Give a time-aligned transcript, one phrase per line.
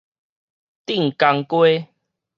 [0.87, 1.89] 鎮江街